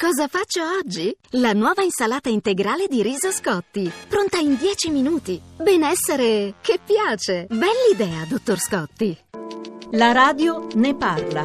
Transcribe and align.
Cosa 0.00 0.28
faccio 0.28 0.62
oggi? 0.78 1.14
La 1.32 1.52
nuova 1.52 1.82
insalata 1.82 2.30
integrale 2.30 2.86
di 2.88 3.02
riso 3.02 3.30
Scotti, 3.30 3.92
pronta 4.08 4.38
in 4.38 4.56
10 4.56 4.88
minuti. 4.88 5.38
Benessere 5.58 6.54
che 6.62 6.80
piace. 6.82 7.44
Bell'idea, 7.50 8.24
dottor 8.26 8.58
Scotti. 8.58 9.14
La 9.90 10.12
radio 10.12 10.66
ne 10.72 10.96
parla. 10.96 11.42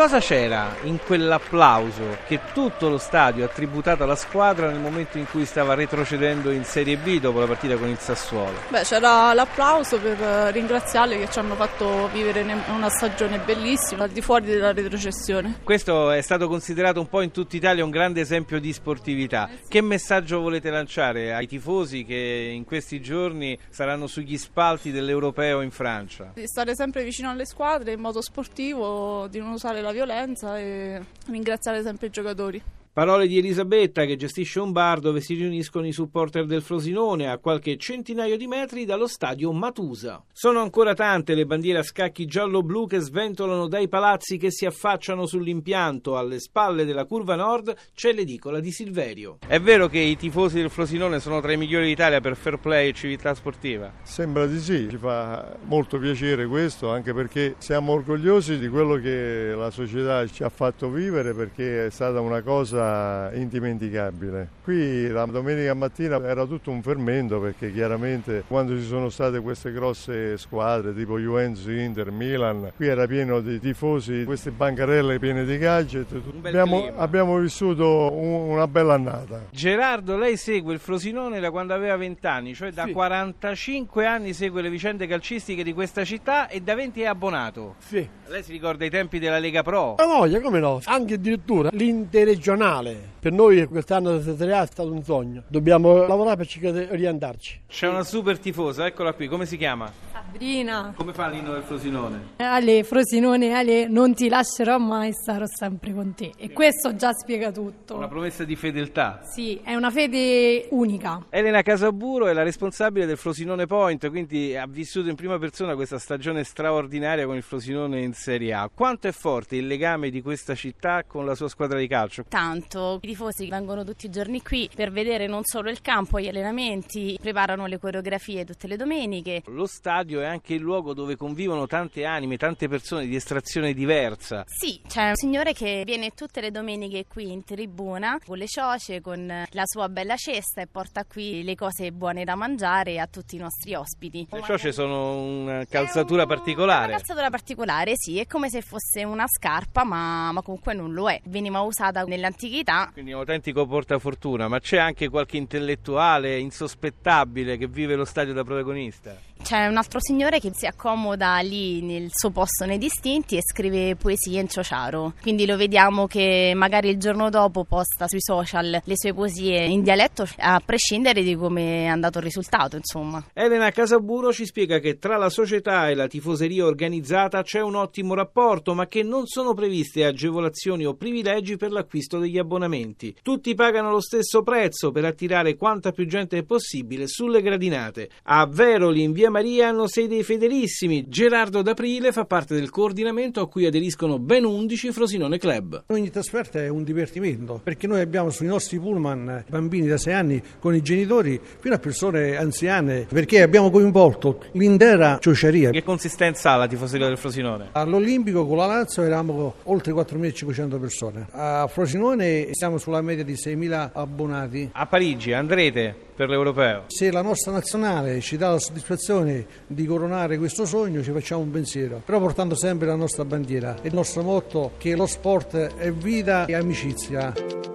Cosa 0.00 0.18
c'era 0.18 0.76
in 0.84 0.98
quell'applauso 0.98 2.16
che 2.26 2.40
tutto 2.54 2.88
lo 2.88 2.96
stadio 2.96 3.44
ha 3.44 3.48
tributato 3.48 4.02
alla 4.02 4.16
squadra 4.16 4.70
nel 4.70 4.80
momento 4.80 5.18
in 5.18 5.26
cui 5.28 5.44
stava 5.44 5.74
retrocedendo 5.74 6.50
in 6.50 6.64
Serie 6.64 6.96
B 6.96 7.20
dopo 7.20 7.38
la 7.38 7.46
partita 7.46 7.76
con 7.76 7.86
il 7.86 7.98
Sassuolo? 7.98 8.60
Beh, 8.70 8.80
c'era 8.80 9.34
l'applauso 9.34 10.00
per 10.00 10.18
eh, 10.18 10.50
ringraziarli 10.52 11.18
che 11.18 11.28
ci 11.30 11.38
hanno 11.38 11.54
fatto 11.54 12.08
vivere 12.14 12.40
una 12.68 12.88
stagione 12.88 13.40
bellissima 13.40 14.04
al 14.04 14.08
di 14.08 14.22
fuori 14.22 14.46
della 14.46 14.72
retrocessione. 14.72 15.60
Questo 15.62 16.10
è 16.10 16.22
stato 16.22 16.48
considerato 16.48 16.98
un 16.98 17.08
po' 17.10 17.20
in 17.20 17.30
tutta 17.30 17.56
Italia 17.56 17.84
un 17.84 17.90
grande 17.90 18.22
esempio 18.22 18.58
di 18.58 18.72
sportività. 18.72 19.50
Che 19.68 19.82
messaggio 19.82 20.40
volete 20.40 20.70
lanciare 20.70 21.34
ai 21.34 21.46
tifosi 21.46 22.06
che 22.06 22.50
in 22.54 22.64
questi 22.64 23.02
giorni 23.02 23.58
saranno 23.68 24.06
sugli 24.06 24.38
spalti 24.38 24.92
dell'Europeo 24.92 25.60
in 25.60 25.70
Francia? 25.70 26.30
Di 26.32 26.46
stare 26.46 26.74
sempre 26.74 27.04
vicino 27.04 27.28
alle 27.28 27.44
squadre 27.44 27.92
in 27.92 28.00
modo 28.00 28.22
sportivo, 28.22 29.26
di 29.26 29.38
non 29.40 29.50
usare 29.50 29.82
la 29.82 29.88
la 29.90 29.92
violenza 29.92 30.58
e 30.58 31.04
ringraziare 31.26 31.82
sempre 31.82 32.06
i 32.06 32.10
giocatori. 32.10 32.62
Parole 32.92 33.28
di 33.28 33.38
Elisabetta 33.38 34.04
che 34.04 34.16
gestisce 34.16 34.58
un 34.58 34.72
bar 34.72 34.98
dove 34.98 35.20
si 35.20 35.34
riuniscono 35.34 35.86
i 35.86 35.92
supporter 35.92 36.44
del 36.44 36.60
Frosinone 36.60 37.30
a 37.30 37.38
qualche 37.38 37.76
centinaio 37.76 38.36
di 38.36 38.48
metri 38.48 38.84
dallo 38.84 39.06
stadio 39.06 39.52
Matusa. 39.52 40.20
Sono 40.32 40.60
ancora 40.60 40.92
tante 40.92 41.36
le 41.36 41.46
bandiere 41.46 41.78
a 41.78 41.82
scacchi 41.84 42.26
giallo-blu 42.26 42.88
che 42.88 42.98
sventolano 42.98 43.68
dai 43.68 43.86
palazzi 43.86 44.38
che 44.38 44.50
si 44.50 44.66
affacciano 44.66 45.24
sull'impianto. 45.24 46.16
Alle 46.16 46.40
spalle 46.40 46.84
della 46.84 47.04
curva 47.04 47.36
nord 47.36 47.72
c'è 47.94 48.12
l'edicola 48.12 48.58
di 48.58 48.72
Silverio. 48.72 49.38
È 49.46 49.60
vero 49.60 49.86
che 49.86 50.00
i 50.00 50.16
tifosi 50.16 50.56
del 50.56 50.68
Frosinone 50.68 51.20
sono 51.20 51.40
tra 51.40 51.52
i 51.52 51.56
migliori 51.56 51.86
d'Italia 51.86 52.20
per 52.20 52.34
fair 52.34 52.58
play 52.58 52.88
e 52.88 52.92
civiltà 52.92 53.34
sportiva? 53.34 53.92
Sembra 54.02 54.46
di 54.46 54.58
sì, 54.58 54.88
ci 54.90 54.96
fa 54.96 55.56
molto 55.62 55.96
piacere 56.00 56.44
questo 56.48 56.90
anche 56.90 57.14
perché 57.14 57.54
siamo 57.58 57.92
orgogliosi 57.92 58.58
di 58.58 58.66
quello 58.66 58.96
che 58.96 59.54
la 59.56 59.70
società 59.70 60.26
ci 60.26 60.42
ha 60.42 60.48
fatto 60.48 60.90
vivere 60.90 61.34
perché 61.34 61.86
è 61.86 61.90
stata 61.90 62.18
una 62.18 62.42
cosa 62.42 62.78
cosa 62.80 63.30
indimenticabile. 63.34 64.48
Qui 64.62 65.08
la 65.08 65.24
domenica 65.26 65.74
mattina 65.74 66.16
era 66.24 66.44
tutto 66.46 66.70
un 66.70 66.82
fermento 66.82 67.40
perché 67.40 67.72
chiaramente 67.72 68.44
quando 68.46 68.76
ci 68.76 68.84
sono 68.84 69.10
state 69.10 69.40
queste 69.40 69.72
grosse 69.72 70.38
squadre 70.38 70.94
tipo 70.94 71.18
Juventus, 71.18 71.66
Inter, 71.66 72.10
Milan, 72.10 72.72
qui 72.76 72.86
era 72.86 73.06
pieno 73.06 73.40
di 73.40 73.60
tifosi, 73.60 74.24
queste 74.24 74.50
bancarelle 74.50 75.18
piene 75.18 75.44
di 75.44 75.58
gadget. 75.58 76.20
Abbiamo, 76.42 76.90
abbiamo, 76.96 77.38
vissuto 77.38 78.12
un, 78.12 78.50
una 78.50 78.66
bella 78.66 78.94
annata. 78.94 79.46
Gerardo, 79.50 80.16
lei 80.16 80.36
segue 80.36 80.72
il 80.72 80.80
Frosinone 80.80 81.40
da 81.40 81.50
quando 81.50 81.74
aveva 81.74 81.96
20 81.96 82.26
anni, 82.26 82.54
cioè 82.54 82.72
da 82.72 82.84
sì. 82.84 82.92
45 82.92 84.06
anni 84.06 84.32
segue 84.32 84.62
le 84.62 84.70
vicende 84.70 85.06
calcistiche 85.06 85.62
di 85.62 85.72
questa 85.72 86.04
città 86.04 86.48
e 86.48 86.60
da 86.60 86.74
20 86.74 87.02
è 87.02 87.06
abbonato. 87.06 87.74
Sì. 87.78 88.08
Lei 88.26 88.42
si 88.42 88.52
ricorda 88.52 88.84
i 88.84 88.90
tempi 88.90 89.18
della 89.18 89.38
Lega 89.38 89.62
Pro? 89.62 89.96
La 89.98 90.06
voglia, 90.06 90.40
come 90.40 90.60
no? 90.60 90.80
Anche 90.84 91.14
addirittura 91.14 91.70
l'interregionale 91.72 92.69
nazionale. 92.70 93.08
Per 93.18 93.32
noi 93.32 93.66
quest'anno 93.66 94.16
di 94.16 94.36
Serie 94.36 94.54
A 94.54 94.62
è 94.62 94.66
stato 94.66 94.92
un 94.92 95.02
sogno. 95.02 95.42
Dobbiamo 95.48 96.06
lavorare 96.06 96.36
per 96.36 96.46
cercare 96.46 96.86
di 96.86 96.96
riandarci. 96.96 97.62
C'è 97.66 97.88
una 97.88 98.04
super 98.04 98.38
tifosa, 98.38 98.86
eccola 98.86 99.12
qui, 99.12 99.26
come 99.28 99.46
si 99.46 99.56
chiama? 99.56 99.92
Sabrina. 100.30 100.92
Come 100.94 101.12
fa 101.12 101.28
l'inno 101.28 101.52
del 101.54 101.62
Frosinone? 101.64 102.34
Ale, 102.36 102.84
Frosinone, 102.84 103.52
Ale, 103.52 103.88
non 103.88 104.14
ti 104.14 104.28
lascerò 104.28 104.78
mai, 104.78 105.12
sarò 105.12 105.44
sempre 105.46 105.92
con 105.92 106.14
te. 106.14 106.32
E 106.36 106.52
questo 106.52 106.94
già 106.94 107.12
spiega 107.12 107.50
tutto. 107.50 107.96
Una 107.96 108.06
promessa 108.06 108.44
di 108.44 108.54
fedeltà. 108.54 109.22
Sì, 109.24 109.60
è 109.64 109.74
una 109.74 109.90
fede 109.90 110.68
unica. 110.70 111.26
Elena 111.30 111.62
Casaburo 111.62 112.28
è 112.28 112.32
la 112.32 112.44
responsabile 112.44 113.06
del 113.06 113.16
Frosinone 113.16 113.66
Point, 113.66 114.08
quindi 114.08 114.56
ha 114.56 114.66
vissuto 114.68 115.08
in 115.08 115.16
prima 115.16 115.36
persona 115.38 115.74
questa 115.74 115.98
stagione 115.98 116.44
straordinaria 116.44 117.26
con 117.26 117.34
il 117.34 117.42
Frosinone 117.42 118.00
in 118.00 118.12
Serie 118.12 118.52
A. 118.52 118.70
Quanto 118.72 119.08
è 119.08 119.12
forte 119.12 119.56
il 119.56 119.66
legame 119.66 120.10
di 120.10 120.22
questa 120.22 120.54
città 120.54 121.02
con 121.04 121.26
la 121.26 121.34
sua 121.34 121.48
squadra 121.48 121.76
di 121.76 121.88
calcio? 121.88 122.24
Tanto. 122.28 123.00
I 123.02 123.08
tifosi 123.08 123.48
vengono 123.48 123.82
tutti 123.82 124.06
i 124.06 124.10
giorni 124.10 124.42
qui 124.42 124.70
per 124.72 124.92
vedere 124.92 125.26
non 125.26 125.42
solo 125.42 125.70
il 125.70 125.80
campo, 125.80 126.20
gli 126.20 126.28
allenamenti, 126.28 127.18
preparano 127.20 127.66
le 127.66 127.78
coreografie 127.78 128.44
tutte 128.44 128.68
le 128.68 128.76
domeniche. 128.76 129.42
Lo 129.46 129.66
stadio 129.66 130.19
è 130.20 130.26
anche 130.26 130.54
il 130.54 130.60
luogo 130.60 130.94
dove 130.94 131.16
convivono 131.16 131.66
tante 131.66 132.04
anime, 132.04 132.36
tante 132.36 132.68
persone 132.68 133.06
di 133.06 133.14
estrazione 133.14 133.72
diversa. 133.72 134.44
Sì, 134.46 134.80
c'è 134.86 135.08
un 135.08 135.16
signore 135.16 135.52
che 135.52 135.82
viene 135.84 136.10
tutte 136.10 136.40
le 136.40 136.50
domeniche 136.50 137.06
qui 137.06 137.32
in 137.32 137.44
tribuna 137.44 138.18
con 138.24 138.38
le 138.38 138.46
cioce, 138.46 139.00
con 139.00 139.26
la 139.50 139.62
sua 139.64 139.88
bella 139.88 140.16
cesta 140.16 140.60
e 140.60 140.66
porta 140.66 141.04
qui 141.04 141.42
le 141.42 141.54
cose 141.54 141.92
buone 141.92 142.24
da 142.24 142.34
mangiare 142.34 143.00
a 143.00 143.06
tutti 143.06 143.36
i 143.36 143.38
nostri 143.38 143.74
ospiti. 143.74 144.26
Le 144.30 144.42
cioce 144.44 144.72
sono 144.72 145.22
una 145.22 145.64
calzatura 145.64 146.22
un... 146.22 146.28
particolare. 146.28 146.88
Una 146.88 146.96
calzatura 146.96 147.30
particolare, 147.30 147.92
sì, 147.96 148.18
è 148.18 148.26
come 148.26 148.48
se 148.50 148.62
fosse 148.62 149.04
una 149.04 149.26
scarpa, 149.26 149.84
ma, 149.84 150.32
ma 150.32 150.42
comunque 150.42 150.74
non 150.74 150.92
lo 150.92 151.08
è. 151.10 151.20
Veniva 151.24 151.60
usata 151.60 152.02
nell'antichità. 152.02 152.90
Quindi 152.92 153.12
un 153.12 153.20
autentico 153.20 153.66
portafortuna, 153.66 154.48
ma 154.48 154.58
c'è 154.58 154.78
anche 154.78 155.08
qualche 155.08 155.36
intellettuale 155.36 156.38
insospettabile 156.38 157.56
che 157.56 157.66
vive 157.66 157.94
lo 157.94 158.04
stadio 158.04 158.32
da 158.32 158.44
protagonista. 158.44 159.16
C'è 159.42 159.66
un 159.66 159.78
altro 159.78 160.00
signore 160.00 160.09
che 160.20 160.50
si 160.52 160.66
accomoda 160.66 161.38
lì 161.38 161.80
nel 161.82 162.08
suo 162.10 162.30
posto 162.30 162.66
nei 162.66 162.78
distinti 162.78 163.36
e 163.36 163.42
scrive 163.42 163.94
poesie 163.94 164.40
in 164.40 164.48
ciociaro. 164.48 165.14
Quindi 165.22 165.46
lo 165.46 165.56
vediamo 165.56 166.06
che 166.06 166.52
magari 166.56 166.88
il 166.88 166.98
giorno 166.98 167.30
dopo 167.30 167.64
posta 167.64 168.08
sui 168.08 168.20
social 168.20 168.80
le 168.82 168.94
sue 168.96 169.14
poesie 169.14 169.64
in 169.66 169.82
dialetto, 169.82 170.26
a 170.38 170.60
prescindere 170.64 171.22
di 171.22 171.36
come 171.36 171.84
è 171.84 171.86
andato 171.86 172.18
il 172.18 172.24
risultato, 172.24 172.76
insomma. 172.76 173.24
Elena 173.32 173.70
Casaburo 173.70 174.32
ci 174.32 174.46
spiega 174.46 174.80
che 174.80 174.98
tra 174.98 175.16
la 175.16 175.30
società 175.30 175.88
e 175.88 175.94
la 175.94 176.08
tifoseria 176.08 176.64
organizzata 176.64 177.42
c'è 177.42 177.60
un 177.60 177.76
ottimo 177.76 178.14
rapporto, 178.14 178.74
ma 178.74 178.88
che 178.88 179.04
non 179.04 179.26
sono 179.26 179.54
previste 179.54 180.04
agevolazioni 180.04 180.86
o 180.86 180.94
privilegi 180.94 181.56
per 181.56 181.70
l'acquisto 181.70 182.18
degli 182.18 182.38
abbonamenti. 182.38 183.14
Tutti 183.22 183.54
pagano 183.54 183.90
lo 183.90 184.00
stesso 184.00 184.42
prezzo 184.42 184.90
per 184.90 185.04
attirare 185.04 185.56
quanta 185.56 185.92
più 185.92 186.06
gente 186.06 186.42
possibile 186.42 187.06
sulle 187.06 187.42
gradinate. 187.42 188.10
A 188.24 188.44
Veroli, 188.46 189.02
in 189.02 189.12
via 189.12 189.30
Maria 189.30 189.68
hanno 189.68 189.86
sede 190.00 190.16
i 190.16 190.22
fedelissimi. 190.22 191.08
Gerardo 191.08 191.60
D'Aprile 191.60 192.10
fa 192.10 192.24
parte 192.24 192.54
del 192.54 192.70
coordinamento 192.70 193.42
a 193.42 193.48
cui 193.48 193.66
aderiscono 193.66 194.18
ben 194.18 194.46
11 194.46 194.92
Frosinone 194.92 195.36
Club. 195.36 195.84
Ogni 195.88 196.08
trasferta 196.08 196.58
è 196.58 196.68
un 196.68 196.84
divertimento 196.84 197.60
perché 197.62 197.86
noi 197.86 198.00
abbiamo 198.00 198.30
sui 198.30 198.46
nostri 198.46 198.78
pullman 198.78 199.44
bambini 199.46 199.86
da 199.86 199.98
6 199.98 200.12
anni 200.14 200.42
con 200.58 200.74
i 200.74 200.80
genitori 200.80 201.38
fino 201.58 201.74
a 201.74 201.78
persone 201.78 202.34
anziane 202.36 203.06
perché 203.12 203.42
abbiamo 203.42 203.70
coinvolto 203.70 204.42
l'intera 204.52 205.18
ciociaria. 205.20 205.68
Che 205.68 205.82
consistenza 205.82 206.52
ha 206.52 206.56
la 206.56 206.66
tifoseria 206.66 207.06
del 207.06 207.18
Frosinone? 207.18 207.68
All'Olimpico 207.72 208.46
con 208.46 208.56
la 208.56 208.66
Lazio 208.66 209.02
eravamo 209.02 209.56
oltre 209.64 209.92
4.500 209.92 210.80
persone. 210.80 211.26
A 211.32 211.66
Frosinone 211.66 212.48
siamo 212.52 212.78
sulla 212.78 213.02
media 213.02 213.24
di 213.24 213.34
6.000 213.34 213.90
abbonati. 213.92 214.70
A 214.72 214.86
Parigi 214.86 215.34
andrete 215.34 216.08
per 216.20 216.28
l'Europeo? 216.28 216.84
Se 216.88 217.10
la 217.10 217.22
nostra 217.22 217.50
nazionale 217.50 218.20
ci 218.20 218.36
dà 218.36 218.50
la 218.50 218.58
soddisfazione 218.58 219.46
di 219.66 219.86
coronare 219.86 220.36
questo 220.36 220.66
sogno 220.66 221.02
ci 221.02 221.12
facciamo 221.12 221.40
un 221.40 221.50
pensiero, 221.50 222.02
però 222.04 222.20
portando 222.20 222.54
sempre 222.54 222.88
la 222.88 222.94
nostra 222.94 223.24
bandiera 223.24 223.76
e 223.80 223.88
il 223.88 223.94
nostro 223.94 224.22
motto 224.22 224.72
che 224.76 224.94
lo 224.94 225.06
sport 225.06 225.56
è 225.56 225.90
vita 225.90 226.44
e 226.44 226.54
amicizia. 226.54 227.69